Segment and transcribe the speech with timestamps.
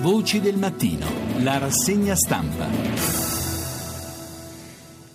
[0.00, 1.06] Voci del mattino,
[1.38, 3.14] la rassegna stampa.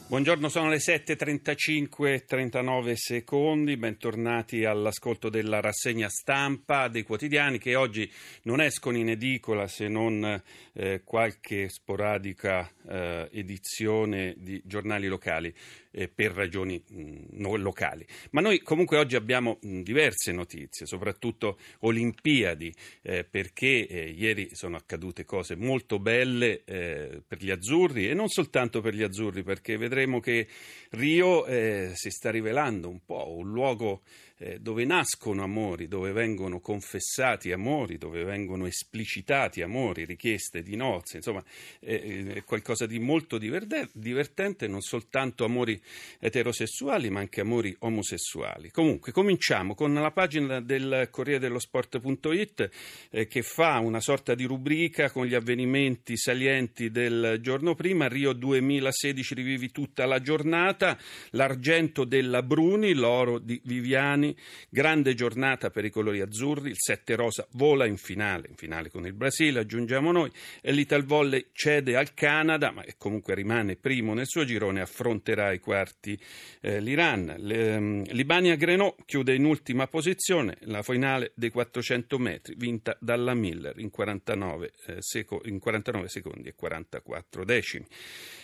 [0.10, 8.12] Buongiorno, sono le 7.35 39 secondi, bentornati all'ascolto della rassegna stampa dei quotidiani che oggi
[8.46, 10.42] non escono in edicola se non
[10.74, 15.54] eh, qualche sporadica eh, edizione di giornali locali
[15.92, 18.06] eh, per ragioni mh, locali.
[18.32, 24.78] Ma noi comunque oggi abbiamo mh, diverse notizie, soprattutto Olimpiadi, eh, perché eh, ieri sono
[24.78, 29.78] accadute cose molto belle eh, per gli azzurri e non soltanto per gli azzurri, perché
[29.78, 30.48] vedremo che
[30.92, 34.02] Rio eh, si sta rivelando un po' un luogo
[34.42, 41.18] eh, dove nascono amori, dove vengono confessati amori, dove vengono esplicitati amori, richieste di nozze,
[41.18, 41.44] insomma
[41.82, 45.80] eh, è qualcosa di molto divertente, non soltanto amori
[46.20, 48.72] eterosessuali ma anche amori omosessuali.
[48.72, 52.70] Comunque cominciamo con la pagina del Corriere dello Sport.it
[53.10, 58.32] eh, che fa una sorta di rubrica con gli avvenimenti salienti del giorno prima, Rio
[58.32, 60.98] 2016 rivivi tutta la giornata,
[61.32, 64.29] l'argento della Bruni, l'oro di Viviani,
[64.70, 69.06] grande giornata per i colori azzurri, il 7 rosa vola in finale, in finale con
[69.06, 74.28] il Brasile, aggiungiamo noi, e l'Ital Volley cede al Canada, ma comunque rimane primo nel
[74.28, 76.20] suo girone, affronterà ai quarti
[76.62, 77.36] eh, l'Iran.
[77.38, 83.34] Le, um, Libania Grenò chiude in ultima posizione la finale dei 400 metri, vinta dalla
[83.34, 87.86] Miller in 49, eh, seco- in 49 secondi e 44 decimi.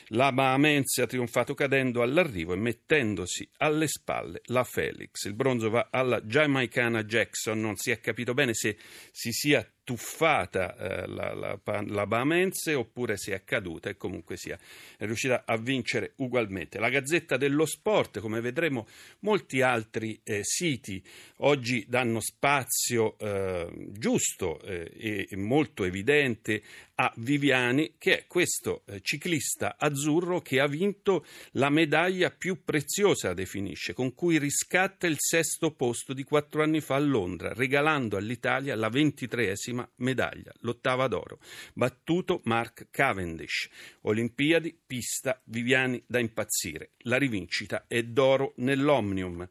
[0.10, 5.26] La Bahamense ha trionfato cadendo all'arrivo e mettendosi alle spalle la Felix.
[5.26, 8.78] Il bronzo va alla giamaicana Jackson, non si è capito bene se
[9.12, 14.60] si sia tuffata eh, la, la, la Bahamense oppure se è caduta e comunque sia
[14.98, 16.80] riuscita a vincere ugualmente.
[16.80, 18.88] La Gazzetta dello Sport, come vedremo,
[19.20, 21.02] molti altri eh, siti
[21.38, 26.64] oggi danno spazio eh, giusto eh, e molto evidente
[26.96, 33.34] a Viviani, che è questo eh, ciclista azzurro che ha vinto la medaglia più preziosa,
[33.34, 38.76] definisce, con cui riscatta il sesto posto di quattro anni fa a Londra, regalando all'Italia
[38.76, 41.40] la ventitreesima massima medaglia, l'ottava d'oro,
[41.74, 43.70] battuto Mark Cavendish.
[44.02, 46.92] Olimpiadi, pista, Viviani da impazzire.
[47.00, 49.48] La rivincita è d'oro nell'Omnium.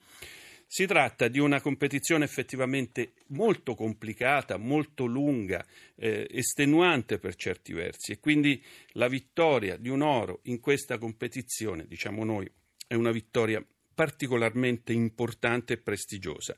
[0.67, 5.65] Si tratta di una competizione effettivamente molto complicata, molto lunga,
[5.95, 8.61] eh, estenuante per certi versi e quindi
[8.93, 12.51] la vittoria di un oro in questa competizione, diciamo noi,
[12.89, 13.65] è una vittoria
[13.95, 16.57] particolarmente importante e prestigiosa.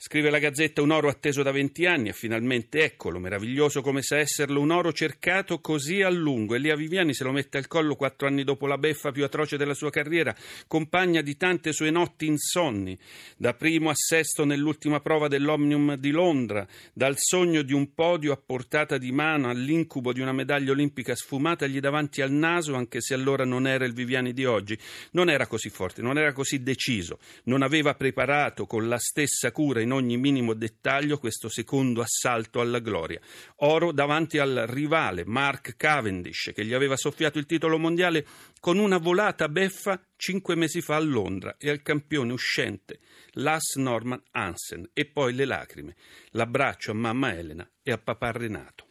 [0.00, 4.18] Scrive la Gazzetta un oro atteso da 20 anni e finalmente eccolo, meraviglioso come sa
[4.18, 6.54] esserlo, un oro cercato così a lungo.
[6.54, 9.74] Elia Viviani se lo mette al collo quattro anni dopo la beffa più atroce della
[9.74, 10.32] sua carriera,
[10.68, 12.96] compagna di tante sue notti insonni,
[13.36, 18.36] da primo a sesto nell'ultima prova dell'Omnium di Londra, dal sogno di un podio a
[18.36, 23.44] portata di mano all'incubo di una medaglia olimpica sfumatagli davanti al naso, anche se allora
[23.44, 24.78] non era il Viviani di oggi.
[25.10, 29.86] Non era così forte, non era così deciso, non aveva preparato con la stessa cura
[29.88, 33.20] in ogni minimo dettaglio questo secondo assalto alla gloria.
[33.56, 38.26] Oro davanti al rivale Mark Cavendish, che gli aveva soffiato il titolo mondiale
[38.60, 43.00] con una volata beffa cinque mesi fa a Londra, e al campione uscente
[43.32, 45.96] Lass Norman Hansen, e poi le lacrime,
[46.32, 48.86] l'abbraccio a mamma Elena e a papà Renato.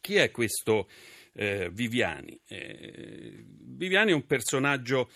[0.00, 0.88] Chi è questo
[1.32, 2.38] eh, Viviani?
[2.46, 5.10] Eh, Viviani è un personaggio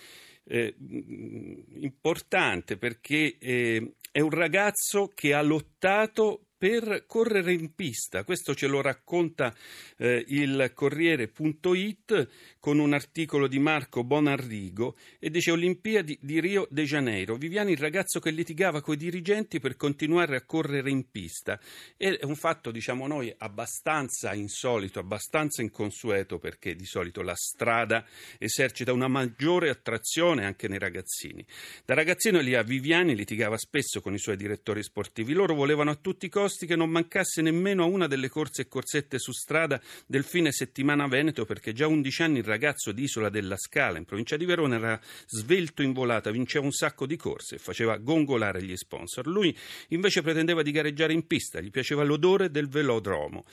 [0.49, 8.25] eh, importante perché eh, è un ragazzo che ha lottato per correre in pista.
[8.25, 9.55] Questo ce lo racconta
[9.97, 16.83] eh, il Corriere.it con un articolo di Marco Bonarrigo e dice Olimpiadi di Rio de
[16.83, 17.37] Janeiro.
[17.37, 21.61] Viviani il ragazzo che litigava coi dirigenti per continuare a correre in pista.
[21.97, 28.05] È un fatto, diciamo noi, abbastanza insolito, abbastanza inconsueto perché di solito la strada
[28.37, 31.47] esercita una maggiore attrazione anche nei ragazzini.
[31.85, 35.33] Da ragazzino Elia Viviani litigava spesso con i suoi direttori sportivi.
[35.33, 38.69] Loro volevano a tutti i costi che non mancasse nemmeno a una delle corse e
[38.69, 43.29] corsette su strada del fine settimana veneto perché già 11 anni il ragazzo di Isola
[43.29, 47.57] della Scala in provincia di Verona era svelto in volata, vinceva un sacco di corse
[47.57, 49.27] e faceva gongolare gli sponsor.
[49.27, 49.57] Lui
[49.89, 53.45] invece pretendeva di gareggiare in pista, gli piaceva l'odore del velodromo,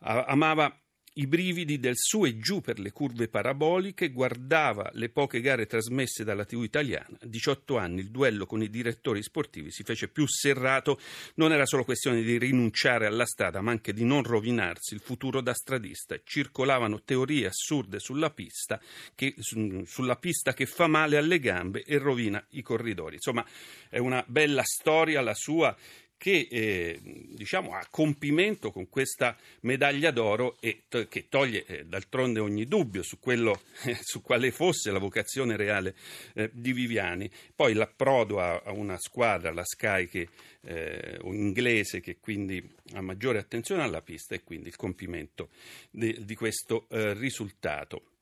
[0.00, 0.83] amava
[1.14, 6.24] i brividi del su e giù per le curve paraboliche, guardava le poche gare trasmesse
[6.24, 7.16] dalla TV italiana.
[7.20, 10.98] A 18 anni il duello con i direttori sportivi si fece più serrato,
[11.34, 15.40] non era solo questione di rinunciare alla strada, ma anche di non rovinarsi il futuro
[15.40, 16.18] da stradista.
[16.22, 18.80] Circolavano teorie assurde sulla pista
[19.14, 23.14] che, sulla pista che fa male alle gambe e rovina i corridori.
[23.14, 23.44] Insomma,
[23.88, 25.76] è una bella storia la sua
[26.24, 32.40] che eh, diciamo, ha compimento con questa medaglia d'oro e to- che toglie eh, d'altronde
[32.40, 35.94] ogni dubbio su, quello, eh, su, quale fosse la vocazione reale
[36.32, 37.30] eh, di Viviani.
[37.54, 40.28] Poi l'approdo a, a, una squadra, la Sky, che,
[40.62, 45.50] eh, inglese, che quindi ha maggiore attenzione alla pista e quindi il compimento
[45.90, 48.13] di, di questo eh, risultato.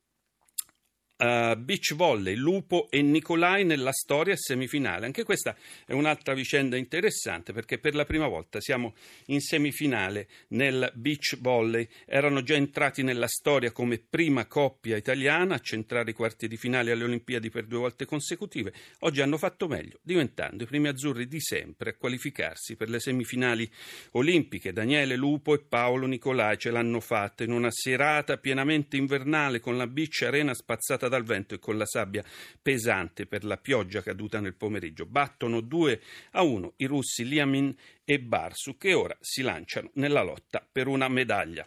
[1.22, 5.06] Uh, beach volley, Lupo e Nicolai nella storia semifinale.
[5.06, 5.54] Anche questa
[5.86, 8.96] è un'altra vicenda interessante perché per la prima volta siamo
[9.26, 11.86] in semifinale nel beach volley.
[12.06, 16.90] Erano già entrati nella storia come prima coppia italiana a centrare i quarti di finale
[16.90, 18.72] alle Olimpiadi per due volte consecutive.
[19.02, 23.70] Oggi hanno fatto meglio, diventando i primi azzurri di sempre a qualificarsi per le semifinali
[24.12, 24.72] olimpiche.
[24.72, 29.86] Daniele Lupo e Paolo Nicolai ce l'hanno fatta in una serata pienamente invernale con la
[29.86, 32.24] beach arena spazzata dal vento e con la sabbia
[32.60, 35.04] pesante per la pioggia caduta nel pomeriggio.
[35.04, 36.00] Battono 2
[36.32, 41.08] a 1 i russi Liamin e Barsu che ora si lanciano nella lotta per una
[41.08, 41.66] medaglia.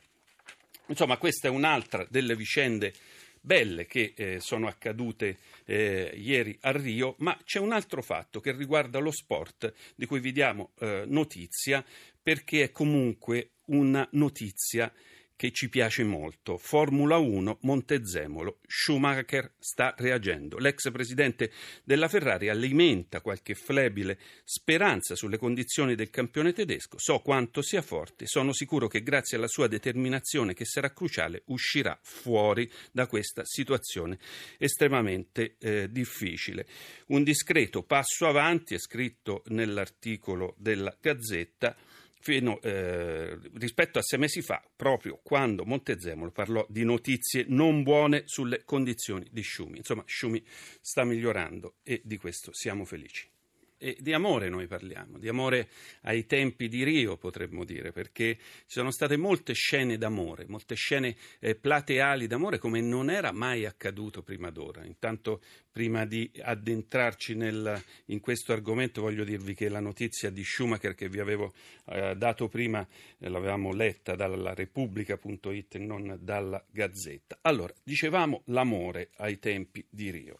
[0.87, 2.93] Insomma, questa è un'altra delle vicende
[3.39, 8.51] belle che eh, sono accadute eh, ieri a Rio, ma c'è un altro fatto che
[8.51, 11.85] riguarda lo sport di cui vi diamo eh, notizia
[12.21, 14.91] perché è comunque una notizia
[15.35, 16.57] che ci piace molto.
[16.57, 18.59] Formula 1, Montezemolo.
[18.65, 20.57] Schumacher sta reagendo.
[20.57, 21.51] L'ex presidente
[21.83, 26.97] della Ferrari alimenta qualche flebile speranza sulle condizioni del campione tedesco.
[26.97, 31.97] So quanto sia forte, sono sicuro che grazie alla sua determinazione, che sarà cruciale, uscirà
[32.01, 34.17] fuori da questa situazione
[34.57, 36.65] estremamente eh, difficile.
[37.07, 41.75] Un discreto passo avanti è scritto nell'articolo della Gazzetta
[42.25, 48.23] fino, eh, rispetto a sei mesi fa, proprio quando Montezemolo parlò di notizie non buone
[48.25, 49.77] sulle condizioni di Sciumi.
[49.77, 50.43] Insomma, Sciumi
[50.81, 53.34] sta migliorando e di questo siamo felici.
[53.77, 55.67] E di amore noi parliamo, di amore
[56.03, 61.15] ai tempi di Rio potremmo dire, perché ci sono state molte scene d'amore, molte scene
[61.39, 64.85] eh, plateali d'amore come non era mai accaduto prima d'ora.
[64.85, 65.41] Intanto
[65.75, 71.09] prima di addentrarci nel, in questo argomento voglio dirvi che la notizia di Schumacher che
[71.09, 71.51] vi avevo
[71.87, 72.87] eh, dato prima
[73.19, 77.39] eh, l'avevamo letta dalla Repubblica.it e non dalla Gazzetta.
[77.41, 80.39] Allora, dicevamo l'amore ai tempi di Rio.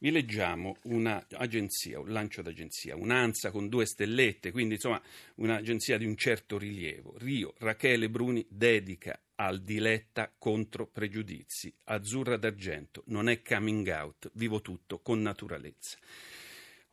[0.00, 5.00] Vi leggiamo un'agenzia, un lancio d'agenzia un'agenzia, un'ANSA con due stellette, quindi insomma
[5.36, 7.14] un'agenzia di un certo rilievo.
[7.18, 11.72] Rio, Rachele Bruni dedica al diletta contro pregiudizi.
[11.84, 15.98] Azzurra d'argento, non è coming out, vivo tutto con naturalezza.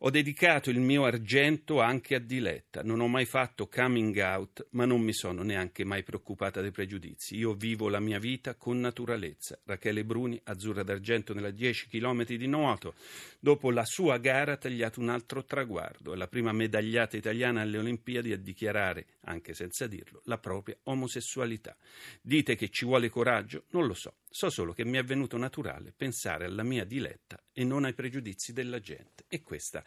[0.04, 2.82] Ho dedicato il mio argento anche a Diletta.
[2.82, 7.36] Non ho mai fatto coming out, ma non mi sono neanche mai preoccupata dei pregiudizi.
[7.36, 9.60] Io vivo la mia vita con naturalezza.
[9.62, 12.94] Rachele Bruni, azzurra d'argento nella 10 km di nuoto,
[13.38, 16.14] dopo la sua gara ha tagliato un altro traguardo.
[16.14, 21.76] È la prima medagliata italiana alle Olimpiadi a dichiarare, anche senza dirlo, la propria omosessualità.
[22.20, 23.66] Dite che ci vuole coraggio?
[23.70, 24.14] Non lo so.
[24.34, 28.54] So solo che mi è venuto naturale pensare alla mia diletta e non ai pregiudizi
[28.54, 29.24] della gente.
[29.28, 29.84] E questa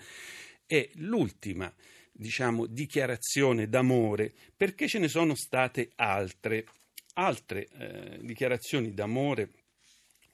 [0.67, 1.73] è l'ultima,
[2.11, 6.67] diciamo, dichiarazione d'amore, perché ce ne sono state altre,
[7.13, 9.49] altre eh, dichiarazioni d'amore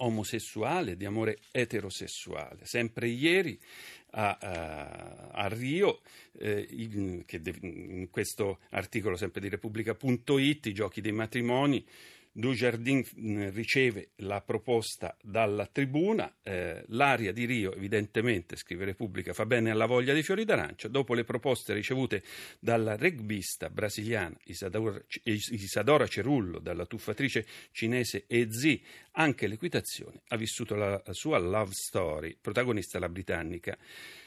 [0.02, 2.66] omosessuale, di amore eterosessuale.
[2.66, 3.58] Sempre ieri
[4.12, 6.02] a, a, a Rio,
[6.38, 7.24] eh, in,
[7.62, 11.86] in, questo articolo sempre di Repubblica.it, i giochi dei matrimoni,
[12.34, 19.46] Dujardin mm, riceve la proposta dalla tribuna, eh, l'aria di Rio evidentemente, scrive Repubblica, fa
[19.46, 22.24] bene alla voglia di fiori d'arancia, dopo le proposte ricevute
[22.60, 31.02] dalla rugbista brasiliana Isadora, Isadora Cerullo, dalla tuffatrice cinese Ezi, anche l'equitazione ha vissuto la
[31.12, 33.78] sua love story, protagonista la britannica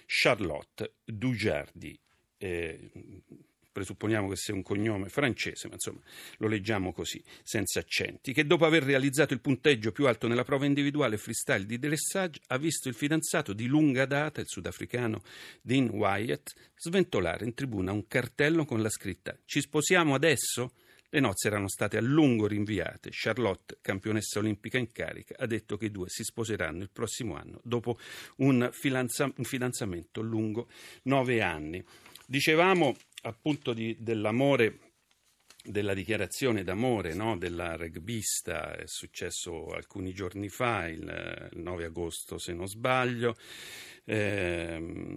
[0.07, 1.99] Charlotte Dujardin.
[2.37, 2.91] Eh,
[3.75, 6.01] presupponiamo che sia un cognome francese, ma insomma
[6.39, 10.65] lo leggiamo così, senza accenti, che dopo aver realizzato il punteggio più alto nella prova
[10.65, 15.23] individuale freestyle di dressage ha visto il fidanzato di lunga data, il sudafricano
[15.61, 20.73] Dean Wyatt, sventolare in tribuna un cartello con la scritta Ci sposiamo adesso?
[21.09, 23.11] Le nozze erano state a lungo rinviate.
[23.13, 27.61] Charlotte, campionessa olimpica in carica, ha detto che i due si sposeranno il prossimo anno
[27.63, 27.99] dopo
[28.37, 30.69] un, fidanza- un fidanzamento lungo
[31.03, 31.85] nove anni.
[32.27, 34.79] Dicevamo appunto di, dell'amore
[35.67, 42.39] della dichiarazione d'amore no, della rugbista, è successo alcuni giorni fa, il, il 9 agosto
[42.39, 43.37] se non sbaglio.
[44.05, 45.14] Eh,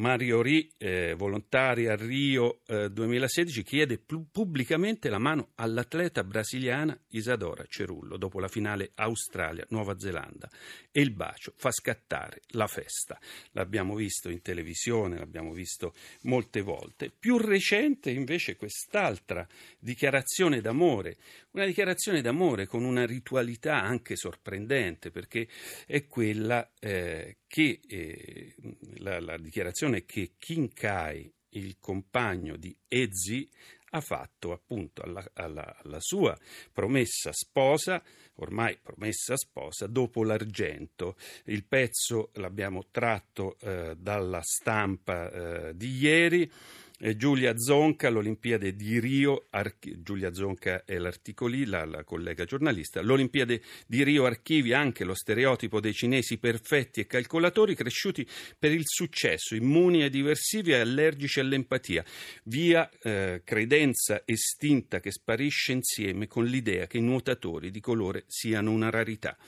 [0.00, 6.98] Mario Ri, eh, volontaria a Rio eh, 2016, chiede pu- pubblicamente la mano all'atleta brasiliana
[7.08, 10.48] Isadora Cerullo dopo la finale Australia-Nuova Zelanda
[10.90, 13.20] e il bacio fa scattare la festa.
[13.50, 15.92] L'abbiamo visto in televisione, l'abbiamo visto
[16.22, 17.10] molte volte.
[17.10, 19.46] Più recente invece quest'altra
[19.78, 21.18] dichiarazione d'amore,
[21.52, 25.48] una dichiarazione d'amore con una ritualità anche sorprendente perché
[25.86, 28.54] è quella eh, che eh,
[28.98, 33.48] la, la, dichiarazione che Kinkai, il compagno di Ezi,
[33.92, 36.38] ha fatto appunto alla, alla, alla, sua
[36.72, 38.00] promessa sposa,
[38.36, 41.16] ormai promessa sposa, dopo l'argento.
[41.46, 46.52] Il pezzo l'abbiamo tratto eh, dalla stampa eh, di ieri.
[47.16, 53.62] Giulia Zonca all'Olimpiade di Rio, Archi- Giulia Zonca è l'articolì, la, la collega giornalista, l'Olimpiade
[53.86, 58.28] di Rio archivi anche lo stereotipo dei cinesi perfetti e calcolatori cresciuti
[58.58, 62.04] per il successo, immuni ai diversivi e allergici all'empatia,
[62.44, 68.72] via eh, credenza estinta che sparisce insieme con l'idea che i nuotatori di colore siano
[68.72, 69.38] una rarità.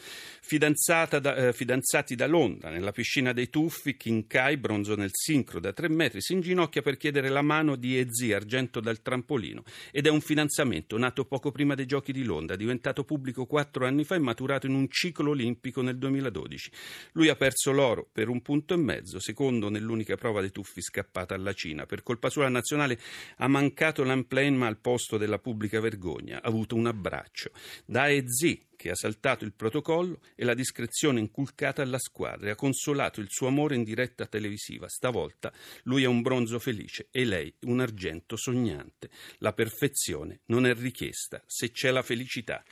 [1.23, 5.89] Da, eh, fidanzati da Londra, nella piscina dei tuffi, Kinkai, bronzo nel sincro da tre
[5.89, 10.21] metri, si inginocchia per chiedere la mano di Ezi, argento dal trampolino, ed è un
[10.21, 14.67] finanziamento nato poco prima dei Giochi di Londra, diventato pubblico quattro anni fa e maturato
[14.67, 16.71] in un ciclo olimpico nel 2012.
[17.13, 21.35] Lui ha perso l'oro per un punto e mezzo, secondo nell'unica prova dei tuffi scappata
[21.35, 21.87] alla Cina.
[21.87, 22.99] Per colpa sua la nazionale
[23.37, 27.51] ha mancato l'emplane ma al posto della pubblica vergogna ha avuto un abbraccio.
[27.85, 32.57] Da Ezi, che ha saltato il protocollo e la discrezione inculcata alla squadra e ha
[32.57, 34.89] consolato il suo amore in diretta televisiva.
[34.89, 35.53] Stavolta
[35.85, 39.09] lui è un bronzo felice e lei un argento sognante.
[39.39, 42.65] La perfezione non è richiesta se c'è la felicità.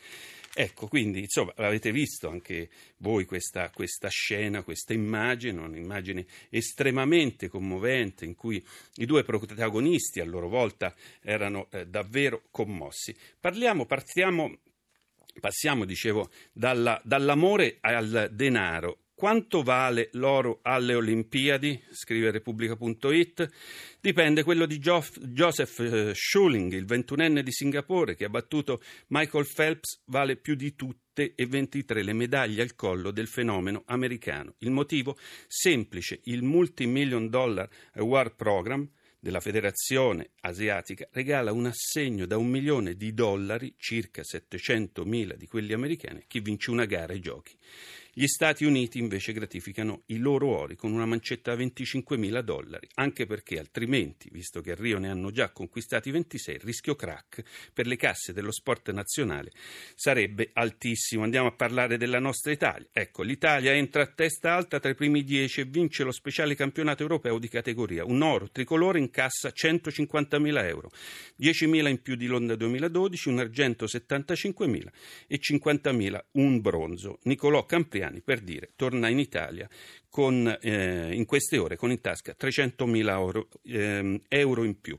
[0.53, 8.25] Ecco, quindi insomma avete visto anche voi questa, questa, scena, questa immagine, un'immagine estremamente commovente
[8.25, 8.61] in cui
[8.97, 13.15] i due protagonisti a loro volta erano eh, davvero commossi.
[13.39, 14.59] Parliamo, partiamo
[15.41, 18.99] Passiamo, dicevo, dalla, dall'amore al denaro.
[19.21, 21.79] Quanto vale l'oro alle Olimpiadi?
[21.91, 23.51] Scrive Repubblica.it.
[24.01, 30.01] Dipende quello di Joseph eh, Schuling, il ventunenne di Singapore, che ha battuto Michael Phelps,
[30.07, 34.55] vale più di tutte e 23 le medaglie al collo del fenomeno americano.
[34.61, 35.19] Il motivo?
[35.47, 38.89] Semplice, il Multi-Million Dollar Award Program
[39.21, 45.47] della Federazione Asiatica regala un assegno da un milione di dollari, circa 700 mila di
[45.47, 47.57] quelli americani, a chi vince una gara ai giochi.
[48.13, 52.89] Gli Stati Uniti invece gratificano i loro ori con una mancetta a 25 mila dollari,
[52.95, 57.71] anche perché altrimenti, visto che a Rio ne hanno già conquistati 26, il rischio crack
[57.73, 59.53] per le casse dello sport nazionale
[59.95, 61.23] sarebbe altissimo.
[61.23, 62.89] Andiamo a parlare della nostra Italia.
[62.93, 67.03] Ecco, l'Italia entra a testa alta tra i primi 10 e vince lo speciale campionato
[67.03, 68.05] europeo di categoria.
[68.05, 70.91] Un oro tricolore incassa 150 mila euro,
[71.37, 74.91] 10 mila in più di Londra 2012, un argento 75 mila
[75.29, 77.21] e 50 mila un bronzo.
[77.23, 79.69] Nicolò Campriani italiani, per dire, torna in Italia
[80.09, 84.97] con, eh, in queste ore con in tasca 300.000 euro, eh, euro in più.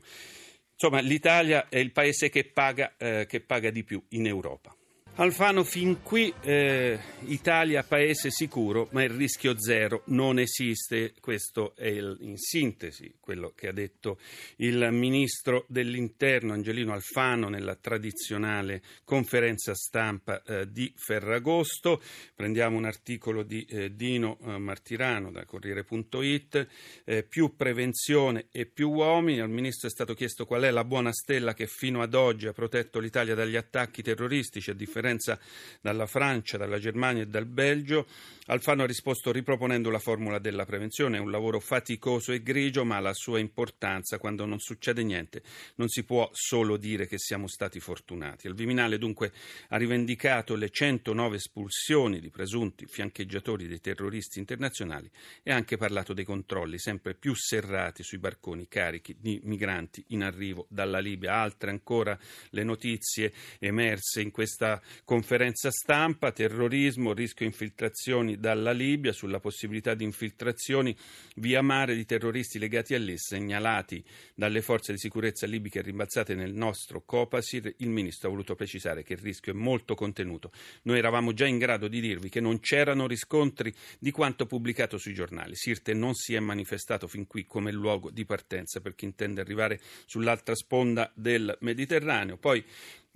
[0.72, 4.74] Insomma, l'Italia è il paese che paga, eh, che paga di più in Europa.
[5.16, 11.12] Alfano, fin qui eh, Italia paese sicuro, ma il rischio zero non esiste.
[11.20, 14.18] Questo è il, in sintesi quello che ha detto
[14.56, 22.00] il ministro dell'Interno Angelino Alfano nella tradizionale conferenza stampa eh, di Ferragosto.
[22.34, 26.66] Prendiamo un articolo di eh, Dino eh, Martirano da Corriere.it.
[27.04, 29.40] Eh, più prevenzione e più uomini.
[29.40, 32.52] Al ministro è stato chiesto qual è la buona stella che fino ad oggi ha
[32.54, 35.38] protetto l'Italia dagli attacchi terroristici a differenza differenza
[35.80, 38.06] dalla Francia, dalla Germania e dal Belgio.
[38.46, 42.96] Alfano ha risposto riproponendo la formula della prevenzione, è un lavoro faticoso e grigio, ma
[42.96, 44.18] ha la sua importanza.
[44.18, 45.42] Quando non succede niente
[45.76, 48.48] non si può solo dire che siamo stati fortunati.
[48.48, 49.32] Il Viminale dunque
[49.68, 55.08] ha rivendicato le 109 espulsioni di presunti fiancheggiatori dei terroristi internazionali
[55.42, 60.24] e ha anche parlato dei controlli sempre più serrati sui barconi carichi di migranti in
[60.24, 61.34] arrivo dalla Libia.
[61.34, 62.18] Altre ancora
[62.50, 70.04] le notizie emerse in questa conferenza stampa, terrorismo, rischio infiltrazioni dalla Libia, sulla possibilità di
[70.04, 70.96] infiltrazioni
[71.36, 77.02] via mare di terroristi legati all'IS segnalati dalle forze di sicurezza libiche rimbalzate nel nostro
[77.04, 80.50] Copasir, il ministro ha voluto precisare che il rischio è molto contenuto.
[80.82, 85.14] Noi eravamo già in grado di dirvi che non c'erano riscontri di quanto pubblicato sui
[85.14, 85.54] giornali.
[85.54, 89.80] Sirte non si è manifestato fin qui come luogo di partenza per chi intende arrivare
[90.06, 92.36] sull'altra sponda del Mediterraneo.
[92.36, 92.64] Poi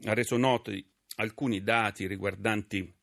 [0.04, 0.84] ha reso noti
[1.16, 2.95] alcuni dati riguardanti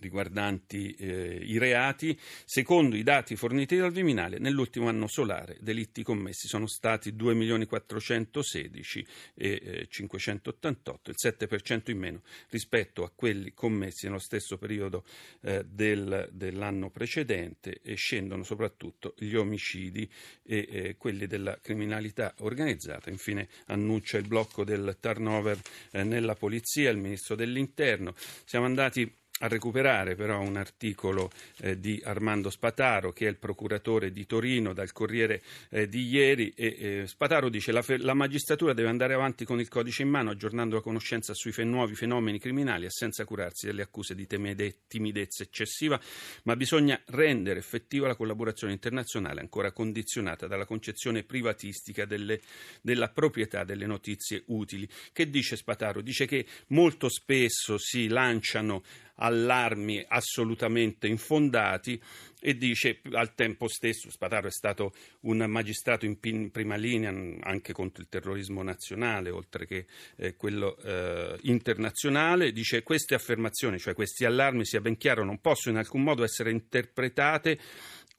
[0.00, 2.18] riguardanti eh, i reati.
[2.44, 9.04] Secondo i dati forniti dal Viminale, nell'ultimo anno solare delitti commessi sono stati 2.416
[9.34, 15.04] e eh, 588, il 7% in meno rispetto a quelli commessi nello stesso periodo
[15.42, 20.10] eh, del, dell'anno precedente e scendono soprattutto gli omicidi
[20.42, 23.10] e eh, quelli della criminalità organizzata.
[23.10, 25.58] Infine annuncia il blocco del turnover
[25.92, 28.14] eh, nella polizia, il ministro dell'interno.
[28.44, 34.12] Siamo andati a recuperare però un articolo eh, di Armando Spataro che è il procuratore
[34.12, 38.88] di Torino dal Corriere eh, di ieri e eh, Spataro dice la, la magistratura deve
[38.88, 42.84] andare avanti con il codice in mano aggiornando la conoscenza sui fe- nuovi fenomeni criminali
[42.84, 45.98] e senza curarsi delle accuse di temede- timidezza eccessiva
[46.44, 52.40] ma bisogna rendere effettiva la collaborazione internazionale ancora condizionata dalla concezione privatistica delle,
[52.82, 56.02] della proprietà delle notizie utili che dice Spataro?
[56.02, 58.82] Dice che molto spesso si lanciano
[59.20, 62.00] allarmi assolutamente infondati
[62.42, 67.10] e dice al tempo stesso, Spataro è stato un magistrato in, prima linea
[67.42, 69.84] anche contro il terrorismo nazionale, oltre che
[70.16, 75.74] eh, quello eh, internazionale, dice queste affermazioni, cioè questi allarmi, sia ben chiaro, non possono
[75.76, 77.58] in alcun modo essere interpretate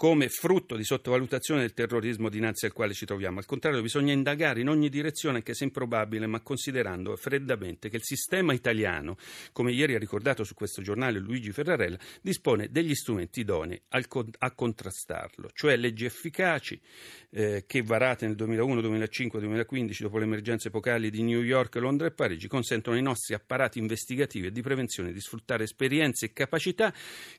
[0.02, 3.38] come frutto di sottovalutazione del terrorismo dinanzi al quale ci troviamo.
[3.38, 8.04] Al contrario, bisogna indagare in ogni direzione, anche se improbabile, ma considerando freddamente che il
[8.04, 9.16] sistema italiano,
[9.52, 15.52] come ieri ha ricordato su questo giornale Luigi Ferrarella, dispone degli strumenti idonei a contrastarlo,
[15.54, 16.82] cioè leggi efficaci
[17.30, 22.08] eh, che varate nel 2001, 2005, 2015, dopo le emergenze epocali di New York, Londra
[22.08, 26.92] e Parigi, consentono ai nostri apparati investigativi e di prevenzione di sfruttare esperienze e capacità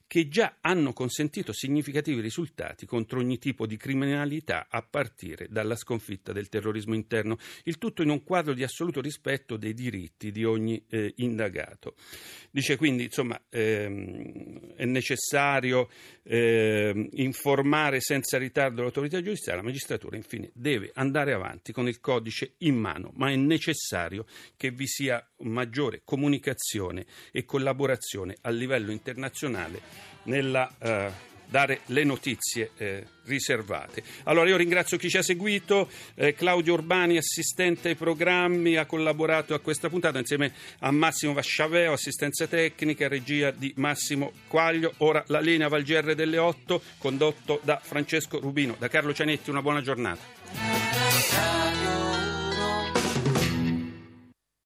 [0.06, 5.74] che già hanno consentito significativi risultati risultati contro ogni tipo di criminalità a partire dalla
[5.74, 10.44] sconfitta del terrorismo interno, il tutto in un quadro di assoluto rispetto dei diritti di
[10.44, 11.94] ogni eh, indagato.
[12.50, 15.88] Dice quindi, insomma, ehm, è necessario
[16.24, 22.54] ehm, informare senza ritardo l'autorità giudiziaria, la magistratura infine deve andare avanti con il codice
[22.58, 29.80] in mano, ma è necessario che vi sia maggiore comunicazione e collaborazione a livello internazionale
[30.24, 34.02] nella eh, dare le notizie eh, riservate.
[34.24, 39.52] Allora io ringrazio chi ci ha seguito, eh, Claudio Urbani, assistente ai programmi, ha collaborato
[39.52, 44.94] a questa puntata insieme a Massimo Vasciaveo, assistenza tecnica, regia di Massimo Quaglio.
[44.98, 48.74] Ora la linea Valgerre delle 8, condotto da Francesco Rubino.
[48.78, 50.41] Da Carlo Cianetti una buona giornata.